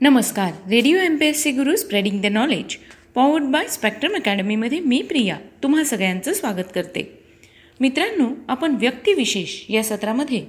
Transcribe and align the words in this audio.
नमस्कार. 0.00 0.52
Radio 0.70 0.96
M 0.96 1.16
P 1.16 1.26
S 1.26 1.42
C 1.42 1.50
Guru 1.50 1.76
spreading 1.76 2.20
the 2.20 2.26
knowledge 2.26 2.76
powered 3.14 3.44
by 3.44 3.68
Spectrum 3.68 4.14
अकॅडमीमध्ये 4.14 4.80
मी 4.80 5.02
प्रिया 5.02 5.36
तुम्हा 5.62 5.84
सगळ्यांचं 5.84 6.32
स्वागत 6.32 6.68
करते. 6.74 7.18
मित्रांनो 7.80 8.26
आपण 8.48 8.76
व्यक्तिविशेष 8.80 9.64
या 9.68 9.82
सत्रामध्ये 9.84 10.46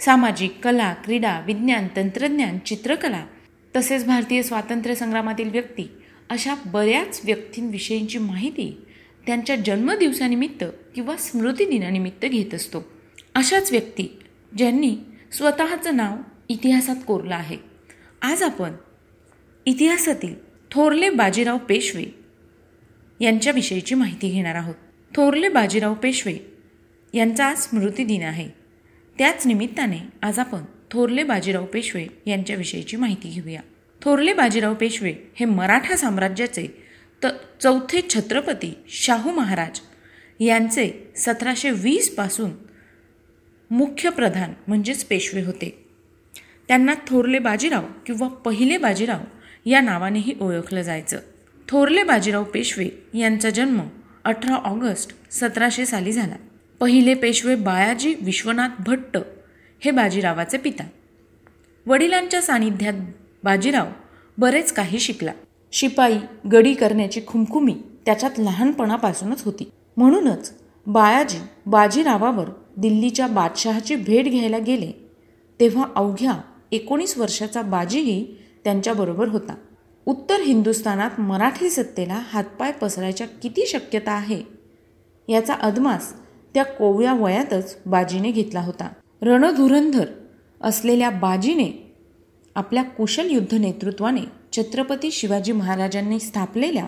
सामाजिक 0.00 0.58
कला 0.62 0.94
क्रीडा 0.94 1.40
विज्ञान 1.46 1.86
तंत्रज्ञान 1.96 2.58
चित्रकला 2.58 3.26
तसेच 3.76 4.04
भारतीय 4.04 4.42
स्वातंत्र्य 4.42 4.94
संग्रामातील 4.94 5.50
व्यक्ती 5.50 5.88
अशा 6.30 6.54
बऱ्याच 6.66 7.20
व्यक्तींविषयींची 7.24 8.18
माहिती 8.18 8.76
त्यांच्या 9.26 9.56
जन्मदिवसानिमित्त 9.56 10.64
किंवा 10.94 11.16
स्मृतिदिनानिमित्त 11.16 12.24
घेत 12.24 12.54
असतो. 12.54 12.84
अशाच 13.34 13.70
व्यक्ती 13.70 14.18
ज्यांनी 14.58 14.96
स्वतःचं 15.32 15.96
नाव 15.96 16.16
इतिहासात 16.48 16.96
कोरलं 17.06 17.34
आहे. 17.34 17.75
आज 18.22 18.42
आपण 18.42 18.72
इतिहासातील 19.66 20.34
थोरले 20.70 21.10
बाजीराव 21.10 21.58
पेशवे 21.58 22.04
यांच्याविषयीची 23.20 23.94
माहिती 23.94 24.28
घेणार 24.28 24.54
आहोत. 24.54 24.74
थोरले 25.16 25.48
बाजीराव 25.48 25.94
पेशवे 25.94 26.36
यांचा 27.14 27.44
आज 27.46 27.58
स्मृतिदिन 27.58 28.22
आहे. 28.22 28.48
त्याच 29.18 29.46
निमित्ताने 29.46 29.98
आज 30.22 30.38
आपण 30.38 30.64
थोरले 30.90 31.22
बाजीराव 31.22 31.64
पेशवे 31.64 32.06
यांच्याविषयीची 32.26 32.96
माहिती 32.96 33.28
घेऊया. 33.28 33.60
थोरले 34.00 34.32
बाजीराव 34.32 34.74
पेशवे 34.74 35.14
हे 35.34 35.44
मराठा 35.44 35.96
साम्राज्याचे 35.96 36.66
त 37.22 37.26
चौथे 37.60 38.00
छत्रपती 38.10 38.74
शाहू 38.88 39.30
महाराज 39.30 39.80
यांचे 40.40 41.12
सतराशे 41.16 41.70
वीसपासून 41.70 42.50
मुख्य 43.70 44.10
प्रधान 44.10 44.52
म्हणजेच 44.66 45.04
पेशवे 45.04 45.42
होते. 45.44 45.85
त्यांना 46.68 46.94
थोरले 47.06 47.38
बाजीराव 47.38 47.82
किंवा 48.06 48.28
पहिले 48.28 48.78
बाजीराव 48.78 49.18
या 49.66 49.80
नावानेही 49.80 50.34
ओळखलं 50.40 50.82
जायचं. 50.82 51.18
थोरले 51.68 52.02
बाजीराव 52.02 52.44
पेशवे 52.44 52.88
यांचा 53.14 53.50
जन्म 53.50 53.80
अठरा 54.24 54.54
ऑगस्ट 54.54 55.30
सतराशे 55.30 55.86
साली 55.86 56.12
झाला. 56.12 56.34
पहिले 56.80 57.14
पेशवे 57.14 57.54
बायाजी 57.54 58.14
विश्वनाथ 58.20 58.68
भट्ट 58.86 59.18
हे 59.80 59.90
बाजीरावाचे 59.90 60.58
पिता. 60.58 60.84
वडिलांच्या 61.86 62.42
सानिध्यात 62.42 62.94
बाजीराव 63.44 63.86
बरेच 64.38 64.72
काही 64.72 64.98
शिकला. 64.98 65.32
शिपाई 65.72 66.18
गडी 66.52 66.74
करण्याची 66.74 67.20
खुमखुमी 67.26 67.76
त्याच्यात 68.06 68.30
लहानपणापासूनच 68.38 69.42
होती. 69.42 69.70
म्हणूनच 69.96 70.52
बाळाजी 70.86 71.38
बाजीरावावर 71.66 72.48
दिल्लीच्या 72.76 73.26
बादशहाची 73.26 73.94
भेट 73.94 74.28
घ्यायला 74.28 74.58
गेले 74.58 75.08
तेव्हा 75.60 75.84
अवघ्या 75.96 76.32
एकोणीस 76.72 77.18
वर्षाचा 77.18 77.62
बाजीही 77.62 78.34
त्यांच्याबरोबर 78.64 79.28
होता. 79.28 79.54
उत्तर 80.06 80.40
हिंदुस्थानात 80.40 81.20
मराठी 81.20 81.70
सत्तेला 81.70 82.20
हातपाय 82.24 82.72
पसरायच्या 82.72 83.26
किती 83.26 83.66
शक्यता 83.66 84.12
आहे? 84.12 84.42
याचा 85.28 85.54
अदमास 85.54 86.12
त्या 86.54 86.64
कोवळ्या 86.64 87.14
वयातच 87.14 87.76
बाजीने 87.86 88.30
घेतला 88.30 88.60
होता. 88.60 88.88
रणधुरंधर 89.22 90.06
असलेल्या 90.60 91.10
बाजीने 91.10 91.96
आपल्या 92.54 92.82
कुशल 92.82 93.30
युद्ध 93.30 93.54
नेतृत्वाने 93.54 94.20
छत्रपती 94.52 95.10
शिवाजी 95.10 95.52
महाराजांनी 95.52 96.20
स्थापलेल्या 96.20 96.86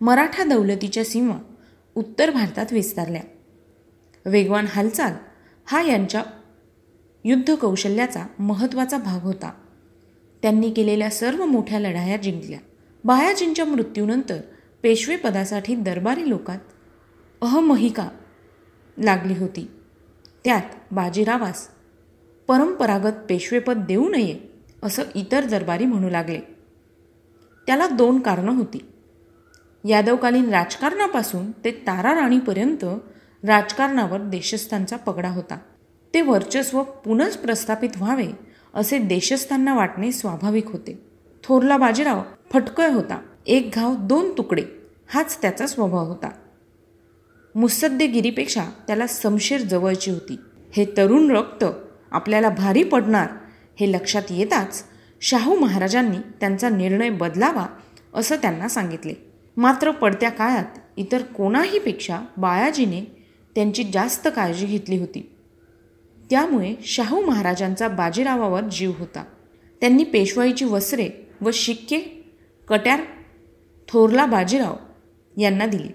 मराठा 0.00 0.44
दौलतीच्या 0.44 1.04
सीमा 1.04 1.36
उत्तर 1.94 2.30
भारतात 2.30 2.66
विस्तारल्या. 2.72 3.22
वेगवान 4.26 4.66
हालचाल 4.68 5.12
हा 5.64 5.82
यांच्या 5.82 6.22
युद्ध 7.24 7.54
कौशल्याचा 7.54 8.26
महत्त्वाचा 8.38 8.98
भाग 8.98 9.22
होता. 9.22 9.52
त्यांनी 10.42 10.70
केलेल्या 10.70 11.10
सर्व 11.10 11.44
मोठ्या 11.44 11.80
लढाया 11.80 12.16
जिंकल्या. 12.16 12.58
बायाजींच्या 13.04 13.64
मृत्यूनंतर 13.64 14.40
पेशवेपदासाठी 14.82 15.74
दरबारी 15.74 16.28
लोकात 16.28 16.58
अहमहिका 17.42 18.08
लागली 18.98 19.34
होती. 19.34 19.70
त्यात 20.44 20.62
बाजीरावास 20.92 21.68
परंपरागत 22.48 23.12
पेशवेपद 23.28 23.84
देऊ 23.88 24.08
नये 24.08 24.40
असं 24.82 25.02
इतर 25.14 25.44
दरबारी 25.44 25.86
म्हणू 25.86 26.10
लागले. 26.10 26.40
त्याला 27.66 27.88
दोन 27.88 28.20
कारणं 28.20 28.52
होती. 28.52 28.84
यादवकालीन 29.88 30.50
राजकारणापासून 30.50 31.50
ते 31.50 31.70
तारा 31.70 32.14
राणीपर्यंत 32.14 32.84
राजकारणावर 33.44 34.20
देशस्थांचा 34.20 34.96
पगडा 34.96 35.30
होता. 35.30 35.58
ते 36.14 36.20
वर्चस्व 36.22 36.82
पुनच 36.82 37.36
प्रस्थापित 37.36 37.88
व्हावे 37.96 38.26
असे 38.74 38.98
देशस्थांना 38.98 39.74
वाटणे 39.74 40.12
स्वाभाविक 40.12 40.66
होते. 40.66 41.06
थोरला 41.44 41.76
बाजीराव 41.76 42.22
फटकळ 42.52 42.88
होता. 42.88 43.20
एक 43.46 43.70
घाव 43.74 43.94
दोन 43.96 44.32
तुकडे 44.38 44.62
हाच 45.08 45.42
त्याचा 45.42 45.66
स्वभाव 45.66 46.06
होता. 46.06 46.30
मुसद्देगिरीपेक्षा 47.54 48.64
त्याला 48.86 49.06
समशेर 49.06 49.60
जवळची 49.60 50.10
होती. 50.10 50.36
हे 50.76 50.84
तरुण 50.84 51.30
रक्त 51.30 51.64
आपल्याला 52.10 52.48
भारी 52.48 52.82
पडणार 52.82 53.28
हे 53.80 53.92
लक्षात 53.92 54.22
येताच 54.30 54.84
शाहू 55.20 55.56
महाराजांनी 55.56 56.18
त्यांचा 56.40 56.68
निर्णय 56.68 57.10
बदलावा 57.10 57.66
असं 58.14 58.36
त्यांना 58.36 58.68
सांगितले. 58.68 59.14
मात्र 59.56 59.90
पडत्या 59.90 60.30
काळात 60.30 60.78
इतर 60.96 61.22
कोणाहीपेक्षा 61.22 62.20
बायाजीने 62.36 63.26
त्यांची 63.54 63.84
जास्त 63.84 64.28
काळजी 64.36 64.66
घेतली 64.66 64.98
होती. 64.98 65.30
त्यामुळे 66.30 66.74
शाहू 66.84 67.26
महाराजांचा 67.26 67.88
बाजीरावावर 67.88 68.60
जीव 68.60 68.92
होता. 68.98 69.24
त्यांनी 69.80 70.04
पेशवाईची 70.04 70.64
वस्त्रे 70.64 71.10
व 71.40 71.50
शिक्के 71.52 71.98
कट्यार 72.68 73.00
थोरला 73.88 74.26
बाजीराव 74.26 74.74
यांना 75.40 75.66
दिली. 75.66 75.88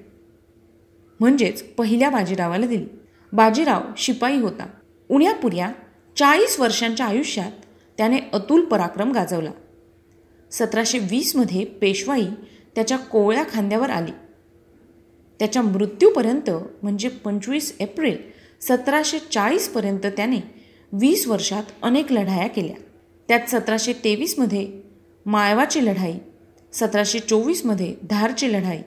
म्हणजेच 1.19 1.63
पहिल्या 1.63 2.09
बाजीरावाला 2.09 2.65
दिली. 2.65 2.85
बाजीराव 3.33 3.81
शिपाई 3.97 4.39
होता. 4.39 4.67
उण्यापुऱ्या 5.09 5.71
चाळीस 6.15 6.59
वर्षांच्या 6.59 7.05
आयुष्यात 7.05 7.51
त्याने 7.97 8.19
अतुल 8.33 8.65
पराक्रम 8.65 9.11
गाजवला. 9.11 9.51
सतराशे 10.51 10.99
वीसमध्ये 10.99 11.65
पेशवाई 11.65 12.27
त्याच्या 12.75 12.97
कोवळ्या 12.97 13.43
खांद्यावर 13.51 13.89
आली. 13.89 14.11
त्याच्या 15.39 15.61
मृत्यूपर्यंत 15.61 16.49
म्हणजे 16.83 17.09
पंचवीस 17.09 17.75
एप्रिल 17.79 18.17
सतराशे 18.61 19.19
चाळीसपर्यंत 19.33 20.05
त्याने 20.05 20.39
वीस 20.91 21.27
वर्षात 21.27 21.63
अनेक 21.83 22.11
लढाया 22.11 22.47
केल्या. 22.47 22.75
त्यात 23.29 23.49
सतराशे 23.49 23.93
तेवीसमध्ये 24.03 24.67
माळवाची 25.25 25.85
लढाई 25.85 26.13
सतराशे 26.73 27.19
चोवीसमध्ये 27.19 27.93
धारची 28.09 28.51
लढाई 28.51 28.79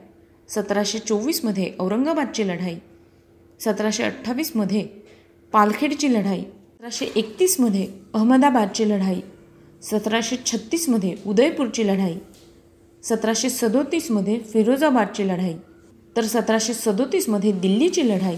सतराशे 0.49 0.99
चोवीसमध्ये 0.99 1.71
औरंगाबादची 1.79 2.47
लढाई 2.47 2.75
सतराशे 3.59 4.03
अठ्ठावीसमध्ये 4.03 4.85
पालखेडची 5.53 6.13
लढाई 6.13 6.41
सतराशे 6.41 7.05
एकतीसमध्ये 7.15 7.87
अहमदाबादची 8.13 8.89
लढाई 8.89 9.19
सतराशे 9.81 10.35
छत्तीसमध्ये 10.45 11.15
उदयपूरची 11.25 11.87
लढाई 11.87 12.15
सतराशे 13.03 13.49
सदोतीसमध्ये 13.49 14.39
फिरोजाबादची 14.53 15.27
लढाई 15.27 15.53
तर 16.17 16.23
सतराशे 16.23 16.73
सदोतीसमध्ये 16.73 17.51
दिल्लीची 17.51 18.09
लढाई 18.09 18.37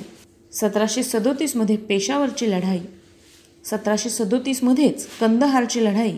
सतराशे 0.55 1.03
सदोतीसमध्ये 1.03 1.77
पेशावरची 1.77 2.51
लढाई. 2.51 2.79
सतराशे 3.65 4.09
सदोतीसमध्येच 4.09 5.07
कंदहारची 5.19 5.83
लढाई. 5.85 6.13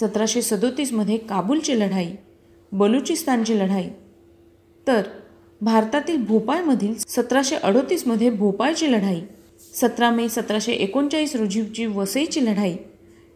सतराशे 0.00 0.42
सदोतीसमध्ये 0.42 1.16
काबूलची 1.16 1.78
लढाई 1.80 2.10
बलुचिस्तानची 2.72 3.58
लढाई. 3.58 3.88
तर 4.86 5.02
भारतातील 5.60 6.24
भोपाळमधील 6.24 6.94
सतराशे 6.98 7.56
अडोतीसमध्ये 7.56 8.30
भोपाळची 8.30 8.92
लढाई 8.92 9.20
सतरा 9.74 10.10
मे 10.10 10.28
सतराशे 10.28 10.72
एकोणचाळीस 10.72 11.36
रोजीची 11.36 11.86
वसईची 11.86 12.44
लढाई 12.44 12.76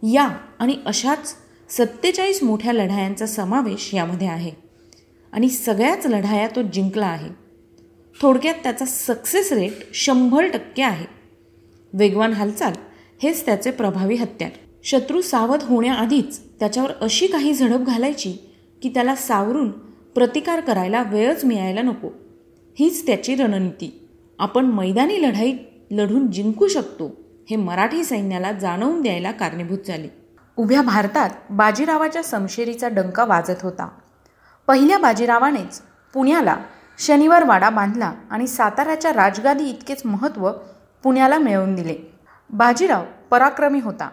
या 0.02 0.28
आणि 0.58 0.76
अशाच 0.86 1.34
सत्तेचाळीस 1.68 2.42
मोठ्या 2.42 2.72
लढायांचा 2.72 3.26
समावेश 3.26 3.94
यामध्ये 3.94 4.28
आहे. 4.28 4.50
आणि 5.32 5.48
सगळ्याच 5.48 6.06
लढाया 6.06 6.48
तो 6.56 6.62
जिंकला 6.62 7.06
आहे. 7.06 7.45
थोडक्यात 8.22 8.54
त्याचा 8.62 8.84
सक्सेस 8.84 9.52
रेट 9.52 9.72
शंभर 9.94 10.44
टक्के 10.46 10.82
आहे. 10.82 11.06
वेगवान 11.92 12.32
हालचाल 12.32 12.72
हेच 13.22 13.44
त्याचे 13.44 13.70
प्रभावी 13.70 14.14
हत्यार. 14.14 14.50
शत्रू 14.84 15.20
सावध 15.20 15.62
होण्याआधीच 15.62 16.40
त्याच्यावर 16.60 16.90
अशी 17.00 17.26
काही 17.26 17.54
झडप 17.54 17.78
घालायची 17.78 18.32
की 18.82 18.88
त्याला 18.88 19.14
सावरून 19.14 19.70
प्रतिकार 20.14 20.60
करायला 20.60 21.02
वेळच 21.02 21.44
मिळायला 21.44 21.82
नको. 21.82 22.08
हीच 22.78 23.06
त्याची 23.06 23.34
रणनीती. 23.34 24.08
आपण 24.38 24.66
मैदानी 24.66 25.22
लढाई 25.22 25.54
लढून 25.90 26.30
जिंकू 26.30 26.68
शकतो 26.68 27.16
हे 27.50 27.56
मराठी 27.56 28.04
सैन्याला 28.04 28.52
जाणवून 28.52 29.02
द्यायला 29.02 29.30
कारणीभूत 29.30 29.78
झाले. 29.86 30.08
उभ्या 30.56 30.82
भारतात 30.82 31.30
बाजीरावाच्या 31.50 32.22
समशेरीचा 32.22 32.88
डंका 32.88 33.24
वाजत 33.24 33.62
होता. 33.62 33.88
पहिल्या 34.66 34.98
बाजीरावानेच 34.98 35.82
पुण्याला 36.14 36.56
शनिवार 36.98 37.44
वाडा 37.44 37.70
बांधला 37.70 38.12
आणि 38.30 38.46
साताऱ्याच्या 38.46 39.12
राजगादी 39.12 39.64
इतकेच 39.64 40.02
महत्त्व 40.04 40.50
पुण्याला 41.02 41.38
मिळवून 41.38 41.74
दिले. 41.74 41.96
बाजीराव 42.50 43.04
पराक्रमी 43.30 43.80
होता. 43.80 44.08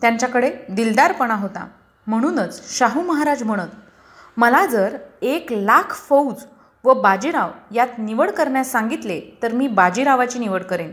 त्यांच्याकडे 0.00 0.50
दिलदारपणा 0.70 1.34
होता. 1.34 1.66
म्हणूनच 2.06 2.78
शाहू 2.78 3.02
महाराज 3.02 3.42
म्हणत 3.42 3.68
मला 4.36 4.64
जर 4.66 4.96
एक 5.22 5.52
लाख 5.52 5.94
फौज 5.94 6.44
व 6.84 6.94
बाजीराव 6.94 7.50
यात 7.74 7.98
निवड 7.98 8.30
करण्यास 8.30 8.72
सांगितले 8.72 9.20
तर 9.42 9.52
मी 9.52 9.68
बाजीरावाची 9.68 10.38
निवड 10.38 10.62
करेन. 10.62 10.92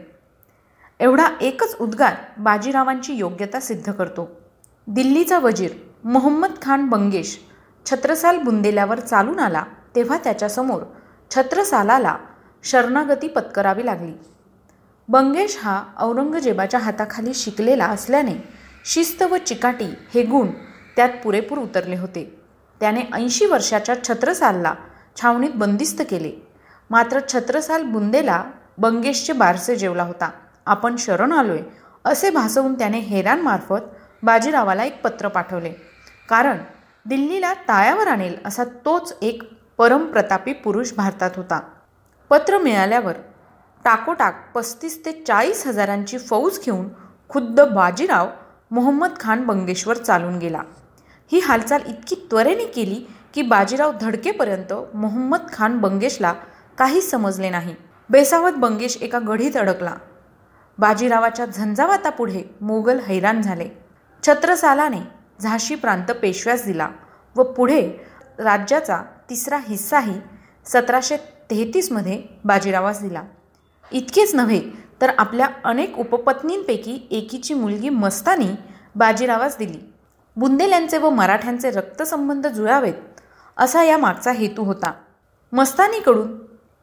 एवढा 1.00 1.28
एकच 1.42 1.76
उद्गार 1.80 2.14
बाजीरावांची 2.38 3.14
योग्यता 3.14 3.60
सिद्ध 3.60 3.92
करतो. 3.92 4.30
दिल्लीचा 4.88 5.40
वजीर 5.40 5.72
मोहम्मद 6.04 6.52
खान 6.62 6.88
बंगेश 6.90 7.38
छत्रसाल 7.86 8.38
बुंदेल्यावर 8.38 9.00
चालून 9.00 9.40
आला 9.40 9.64
तेव्हा 9.96 10.18
त्याच्यासमोर 10.18 10.84
छत्रसालाला 11.36 12.18
शरणागती 12.64 13.28
पत्करावी 13.28 13.86
लागली. 13.86 14.14
बंगेश 15.08 15.58
हा 15.62 15.84
औरंगजेबाच्या 16.00 16.80
हाताखाली 16.80 17.34
शिकलेला 17.34 17.86
असल्याने 17.86 18.34
शिस्त 18.86 19.24
व 19.24 19.38
चिकाटी 19.38 19.94
हे 20.14 20.24
गुण 20.24 20.48
त्यात 20.96 21.10
पुरेपूर 21.24 21.58
उतरले 21.58 21.98
होते. 21.98 22.40
त्याने 22.80 23.02
ऐंशी 23.14 23.46
वर्षाच्या 23.46 24.04
छत्रसालला 24.04 24.74
छावणीत 25.22 25.52
बंदिस्त 25.56 26.02
केले. 26.10 26.32
मात्र 26.90 27.20
छत्रसाल 27.34 27.84
बुंदेला 27.84 28.44
बंगेशचे 28.78 29.34
बारसे 29.34 29.76
जेवला 29.76 30.04
होता. 30.04 30.30
आपण 30.66 30.96
शरण 30.96 31.32
आलोय 31.32 31.60
असे 32.06 32.30
भासवून 32.30 32.78
त्याने 32.78 33.00
हेरांमार्फत 33.00 33.98
बाजीरावाला 34.24 34.84
एक 34.84 35.02
पत्र 35.02 35.28
पाठवले. 35.28 35.74
कारण 36.30 36.58
दिल्लीला 37.06 37.54
ताळ्यावर 37.54 38.08
आणेल 38.08 38.38
असा 38.46 38.64
तोच 38.64 39.18
एक 39.22 39.44
परमप्रतापी 39.82 40.54
पुरुष 40.54 40.92
भारतात 40.94 41.32
होता. 41.36 41.60
पत्र 42.30 42.58
मिळाल्यावर 42.58 43.14
टाकोटाक 43.84 44.52
पस्तीस 44.56 45.06
ते 45.06 45.12
चाळीस 45.28 45.68
हजारांची 45.68 46.18
फौज 46.18 46.60
घेऊन 46.66 46.90
खुद्द 47.30 47.62
बाजीराव 47.62 48.28
मोहम्मद 48.72 49.12
खान 49.20 49.44
बंगेश्वर 49.44 49.98
चालून 49.98 50.38
गेला. 50.38 50.62
ही 51.32 51.40
हालचाल 51.40 51.82
इतकी 51.88 52.16
त्वरेने 52.32 52.66
केली 52.66 53.06
की 53.34 53.42
बाजीराव 53.42 53.92
धडकेपर्यंत 54.02 54.74
मोहम्मद 54.94 55.48
खान 55.54 55.78
बंगेशला 55.78 56.34
काहीच 56.78 57.10
समजले 57.12 57.50
नाही. 57.50 57.76
बेसावत 58.10 58.58
बंगेश 58.58 58.98
एका 59.02 59.20
गढीत 59.20 59.58
अडकला. 59.58 59.96
बाजीरावाच्या 60.78 61.46
झंझावातापुढे 61.46 62.44
मोगल 62.62 63.00
हैराण 63.00 63.42
झाले. 63.42 63.70
छत्रसालाने 64.28 65.02
झाशी 65.40 65.76
प्रांत 65.76 66.12
पेशव्यास 66.12 66.66
दिला 66.66 66.90
व 67.36 67.44
पुढे 67.44 67.82
राज्याचा 68.40 69.02
तिसरा 69.32 69.58
हिस्साही 69.68 70.14
सतराशे 70.66 71.18
तेहतीसमध्ये 71.50 72.24
बाजीरावास 72.46 73.02
दिला. 73.02 73.22
इतकेच 73.92 74.36
नव्हे 74.36 74.62
तर 75.02 75.12
आपल्या 75.18 75.48
अनेक 75.64 75.98
उपपत्नींपैकी 75.98 77.08
एकीची 77.12 77.54
मुलगी 77.54 77.90
मस्तानी 77.90 78.50
बाजीरावास 78.96 79.58
दिली. 79.58 79.94
बुंदेल्यांचे 80.36 80.98
व 80.98 81.10
मराठ्यांचे 81.10 81.72
रक्तसंबंध 81.72 82.48
जुळावेत 82.48 83.22
असा 83.58 83.84
या 83.84 83.98
मागचा 83.98 84.32
हेतू 84.32 84.64
होता. 84.64 84.92
मस्तानीकडून 85.52 86.38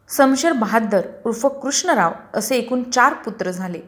समशेर 0.09 0.53
बहाद्दर 0.53 1.07
उर्फ 1.25 1.47
कृष्णराव 1.47 2.13
असे 2.35 2.57
एकूण 2.57 2.83
चार 2.83 3.15
पुत्र 3.15 3.51
झाले. 3.51 3.81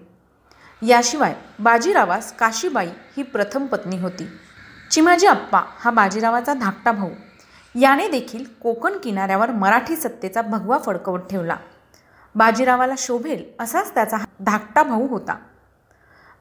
याशिवाय 0.83 1.35
बाजीरावास 1.59 2.33
काशीबाई 2.33 2.89
ही 3.17 3.23
प्रथम 3.23 3.67
पत्नी 3.67 3.99
होती. 3.99 4.29
चिमाजी 4.91 5.27
अप्पा 5.27 5.61
हा 5.79 5.91
बाजीरावाचा 5.91 6.55
धाकटा 6.55 6.93
भाऊ. 6.93 7.11
याने 7.75 8.09
देखील 8.09 8.45
कोकण 8.63 8.97
किनाऱ्यावर 8.99 9.51
मराठी 9.51 9.97
सत्तेचा 9.97 10.43
भगवा 10.43 10.79
फडकवत 10.79 11.21
ठेवला. 11.31 11.57
बाजीरावाला 12.35 12.95
शोभेल 12.99 13.45
असाच 13.61 13.95
त्याचा 13.95 14.17
धाकटा 14.41 14.83
भाऊ 14.83 15.07
होता. 15.09 15.37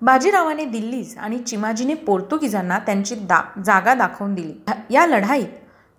बाजीरावाने 0.02 0.66
दिल्लीस 0.66 1.18
आणि 1.18 1.40
चिमाजीने 1.40 1.94
पोर्तुगीजांना 1.94 2.80
त्यांची 2.80 3.16
दा 3.16 3.42
जागा 3.66 3.94
दाखवून 3.94 4.34
दिली. 4.36 4.54
या 4.90 5.06
लढाईत 5.06 5.48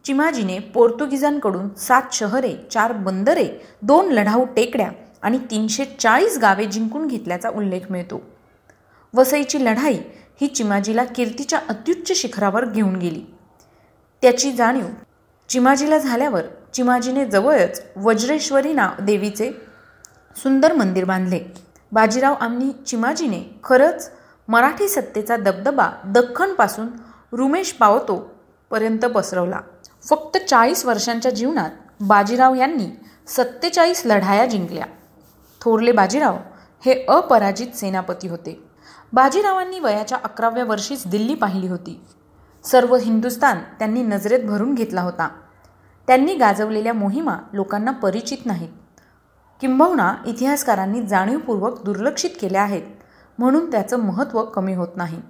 चिमाजीने 0.05 0.59
पोर्तुगीजांकडून 0.59 1.69
सात 1.75 2.03
शहरे 2.13 2.55
चार 2.71 2.93
बंदरे 2.93 3.49
दोन 3.83 4.11
लढाऊ 4.13 4.45
टेकड्या 4.45 4.91
आणि 5.23 5.39
तीनशे 5.51 5.85
चाळीस 5.85 6.39
गावे 6.39 6.67
जिंकून 6.67 7.07
घेतल्याचा 7.07 7.49
उल्लेख 7.49 7.91
मिळतो. 7.91 8.23
वसईची 9.15 9.65
लढाई 9.65 9.99
ही 10.41 10.47
चिमाजीला 10.47 11.05
कीर्तीच्या 11.05 11.61
अत्युच्च 11.69 12.13
शिखरावर 12.13 12.65
घेऊन 12.65 12.97
गेली. 12.97 13.25
त्याची 14.23 14.53
जाणीव 14.53 14.87
चिमाजीला 15.51 15.99
झाल्यावर 15.99 16.43
चिमाजीने 16.75 17.25
जवळच 17.27 17.83
वज्रेश्वरी 17.97 18.73
नाव 18.73 19.03
देवीचे 19.03 19.53
सुंदर 20.37 20.73
मंदिर 20.73 21.05
बांधले. 21.05 21.41
बाजीराव 21.93 22.35
आमनी 22.35 22.71
चिमाजीने 22.87 23.61
खरंच 23.65 24.11
मराठी 24.49 24.89
सत्तेचा 24.89 25.37
दबदबा 25.37 25.91
दख्खनपासून 26.05 26.87
रुमेश 27.33 27.73
पावतो 27.73 28.31
पर्यंत 28.71 29.05
पसरवला. 29.05 29.61
फक्त 30.09 30.37
चाळीस 30.37 30.87
वर्षांच्या 30.87 31.33
जीवनात 31.33 31.71
बाजीराव 32.01 32.55
यांनी 32.55 32.89
सत्तेचाळीस 33.27 34.03
लढाया 34.07 34.47
जिंकल्या. 34.47 34.87
थोरले 35.61 35.93
बाजीराव 35.93 36.37
हे 36.87 37.05
अपराजित 37.09 37.77
सेनापती 37.77 38.29
होते. 38.29 38.65
बाजीरावांनी 39.13 39.81
वयाच्या 39.81 40.19
अकराव्या 40.25 40.65
वर्षीच 40.65 41.07
दिल्ली 41.07 41.35
पाहिली 41.35 41.69
होती. 41.69 42.01
सर्व 42.65 42.97
हिंदुस्तान 42.97 43.59
त्यांनी 43.79 44.03
नजरेत 44.03 44.45
भरून 44.45 44.75
घेतला 44.75 45.03
होता. 45.03 45.29
त्यांनी 46.07 46.35
गाजवलेल्या 46.35 46.93
मोहिमा 46.93 47.37
लोकांना 47.53 47.91
परिचित 47.91 48.39
नाहीत. 48.47 48.69
किंबहुना 49.61 50.15
इतिहासकारांनी 50.27 51.03
जाणीवपूर्वक 51.03 51.85
दुर्लक्षित 51.85 52.31
केल्या 52.41 52.63
आहेत 52.63 52.83
म्हणून 53.39 53.71
त्याचं 53.71 53.97
महत्त्व 53.97 54.43
कमी 54.45 54.75
होत 54.75 54.89
नाही. 54.97 55.21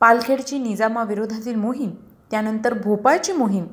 पालखेडची 0.00 0.58
निजामाविरोधातील 0.58 1.54
मोहीम 1.54 1.90
त्यानंतर 2.30 2.74
भोपाळची 2.74 3.32
मोहीम 3.32 3.66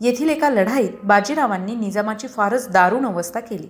येथील 0.00 0.28
एका 0.28 0.50
लढाईत 0.50 0.90
बाजीरावांनी 1.04 1.74
निजामाची 1.74 2.28
फारच 2.28 2.70
दारुण 2.70 3.06
अवस्था 3.06 3.40
केली. 3.40 3.68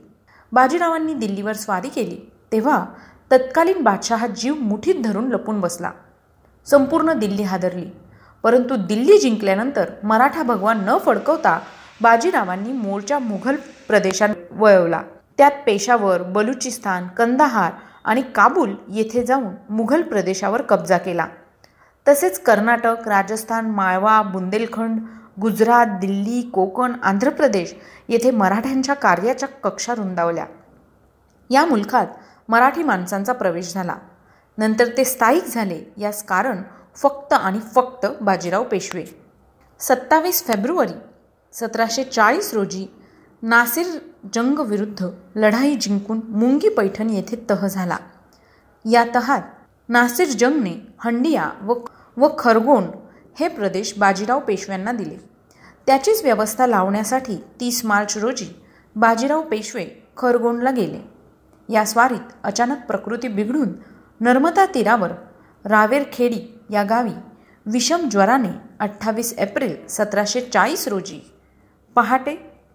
बाजीरावांनी 0.53 1.14
दिल्लीवर 1.14 1.53
स्वारी 1.53 1.88
केली 1.88 2.32
तेव्हा 2.53 2.87
तत्कालीन 3.32 3.82
बादशहा 3.82 4.26
जीव 4.26 4.55
मुठीत 4.55 4.94
धरून 5.05 5.29
लपून 5.29 5.61
बसला. 5.61 5.91
संपूर्ण 6.67 7.12
दिल्ली 7.12 7.43
हादरली. 7.43 7.91
परंतु 8.43 8.77
दिल्ली 8.77 9.19
जिंकल्यानंतर 9.19 9.91
मराठा 10.05 10.43
भगवान 10.43 10.85
न 10.85 10.99
फडकवता 10.99 11.61
बाजीरावांनी 12.03 12.73
मोर्चा 12.73 13.19
मुघल 13.19 13.57
प्रदेशात 13.89 14.29
वळवला. 14.51 15.03
त्यात 15.39 15.51
पेशावर 15.67 16.23
बलुचिस्तान 16.23 17.09
कंदाहार 17.09 17.73
आणि 18.05 18.23
काबूल 18.23 18.75
येथे 18.89 19.23
जाऊन 19.27 19.55
मुघल 19.71 20.03
प्रदेशावर 20.03 20.63
कब्जा 20.63 20.99
केला. 20.99 21.27
तसेच 22.09 22.43
कर्नाटक 22.43 23.09
राजस्थान 23.09 23.71
माळवा 23.71 24.23
बुंदेलखंड 24.23 25.01
गुजरात 25.41 25.87
दिल्ली 25.87 26.43
कोकण 26.43 26.93
आंध्र 27.03 27.31
प्रदेश 27.31 27.75
येथे 28.09 28.31
मराठ्यांच्या 28.31 28.94
कार्याच्या 28.94 29.49
कक्षा 29.49 29.94
रुंदावल्या. 29.94 30.44
या 31.51 31.65
मुलखात 31.65 32.06
मराठी 32.49 32.82
माणसांचा 32.82 33.32
प्रवेश 33.32 33.75
झाला. 33.75 33.94
नंतर 34.59 34.85
ते 34.97 35.05
स्थायिक 35.05 35.44
झाले. 35.44 35.93
यास 35.97 36.23
कारण 36.23 36.63
फक्त 36.97 37.32
आणि 37.32 37.59
फक्त 37.75 38.06
बाजीराव 38.20 38.65
पेशवे. 38.65 39.05
सत्तावीस 39.81 40.44
फेब्रुवारी 40.47 40.93
सतराशे 41.53 42.05
चाळीस 42.05 42.55
रोजी 42.55 42.87
नासिर 43.43 43.87
जंगविरुद्ध 44.35 45.06
लढाई 45.37 45.77
जिंकून 45.77 46.20
मुंगी 46.29 46.69
पैठण 46.69 47.11
येथे 47.11 47.44
तह 47.51 47.67
झाला. 47.67 47.97
या 48.91 49.05
तहात 49.15 49.43
नासिर 49.89 50.29
जंगने 50.29 50.75
हंडिया 50.99 51.51
व 51.63 51.75
व 52.17 52.29
खरगोण 52.39 52.85
हे 53.41 53.49
प्रदेश 53.49 53.99
बाजीराव 53.99 54.41
पेशव्यांना 54.41 54.93
दिले. 54.93 55.17
त्याचीच 55.87 56.23
व्यवस्था 56.25 56.67
लावण्यासाठी 56.67 57.37
तीस 57.61 57.85
मार्च 57.85 58.19
रोजी 58.19 58.63
बाजीराव 58.97 59.43
पेशवे 59.43 59.87
खरगोणला 60.17 60.70
गेले. 60.70 61.01
या 61.73 61.85
स्वारीत 61.85 62.32
अचानक 62.44 62.87
प्रकृती 62.87 63.29
बिघडून 63.29 63.69
नर्मदा 64.20 64.67
तीरावर 64.67 65.11
रावेरखेडी 65.65 66.59
या 66.70 66.82
गावी 66.82 67.12
विषम 67.67 68.08
ज्वराने 68.08 68.48
अठ्ठावीस 68.81 69.32
एप्रिल 69.39 69.74
सतराशे 69.89 70.41
चाळीस 70.41 70.89
रोजी 70.89 71.20
पहाटे 71.94 72.34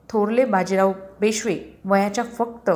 थोरले 0.10 0.46
बाजीराव 0.46 0.92
पेशवे 1.22 1.58
वयाच्या 1.86 2.24
फक्त 2.24 2.72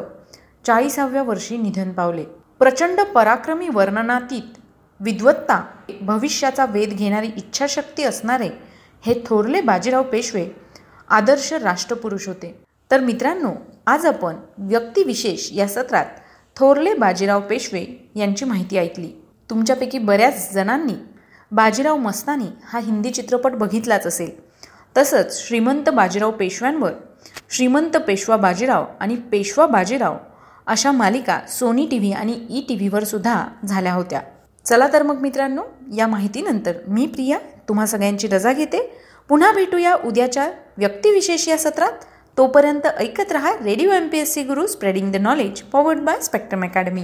चाळीसाव्या 0.66 1.24
वर्षी 1.24 1.58
निधन 1.58 1.92
पावले. 1.92 2.24
प्रचंड 2.60 3.02
पराक्रमी 3.02 3.68
वर्णनातीत 3.74 4.58
विद्वत्ता 5.00 5.64
भविष्याचा 6.02 6.66
वेध 6.66 6.90
घेणारी 6.90 7.28
इच्छाशक्ती 7.28 8.04
असणारे 8.04 8.50
हे 9.02 9.14
थोरले 9.26 9.62
बाजीराव 9.62 10.04
पेशवे 10.04 10.48
आदर्श 11.10 11.54
राष्ट्रपुरुष 11.54 12.28
होते. 12.28 12.64
तर 12.92 13.00
मित्रांनो 13.00 13.52
आज 13.88 14.06
आपण 14.06 14.36
व्यक्तिविशेष 14.58 15.50
या 15.52 15.68
सत्रात 15.68 16.06
थोरले 16.56 16.94
बाजीराव 16.94 17.42
पेशवे 17.42 18.12
यांची 18.16 18.46
माहिती 18.46 18.78
ऐकली. 18.78 19.12
तुमच्यापैकी 19.50 19.98
बऱ्याच 19.98 20.54
जणांनी 20.54 20.94
बाजीराव 21.52 21.98
मस्तानी 21.98 22.48
हा 22.64 22.80
हिंदी 22.80 23.10
चित्रपट 23.10 23.52
बघितलाच 23.52 24.08
असेल. 24.08 24.30
तसंच 24.98 25.48
श्रीमंत 25.48 25.90
बाजीराव 25.90 26.32
पेशव्यांवर 26.32 26.92
श्रीमंत 27.50 27.98
पेशवा 27.98 28.38
बाजीराव 28.38 28.86
आणि 29.00 29.16
पेशवा 29.16 29.66
बाजीराव 29.66 30.18
अशा 30.68 30.92
मालिका 30.92 31.40
सोनी 31.50 31.88
टी 31.92 31.98
व्ही 31.98 32.12
आणि 32.12 32.46
ई 32.50 32.62
टी 32.62 32.76
व्हीवर 32.76 33.04
सुद्धा 33.04 33.46
झाल्या 33.66 33.94
होत्या. 33.94 34.22
चला 34.66 34.88
तर 34.94 35.04
मग 35.04 35.20
मित्रांनो 35.22 35.64
या 35.96 36.08
माहितीनंतर 36.08 36.74
मी 36.88 37.06
प्रिया 37.06 37.38
तुम्हा 37.70 37.86
सगळ्यांची 37.86 38.28
रजा 38.28 38.54
घेते. 38.54 39.00
पुन्हा 39.30 39.52
भेटूया 39.52 39.96
उद्याच्या 40.06 40.50
व्यक्तिविशेष 40.78 41.48
या 41.48 41.58
सत्रात. 41.58 41.92
तोपर्यंत 42.38 42.86
ऐकत 42.88 43.32
रहा 43.32 43.54
radio 43.54 43.92
M 43.92 44.08
P 44.08 44.18
S 44.18 44.34
C 44.34 44.44
Guru 44.44 44.68
spreading 44.68 45.12
the 45.12 45.16
knowledge 45.16 45.62
powered 45.62 46.00
by 46.00 46.20
spectrum 46.22 46.64
academy 46.64 47.04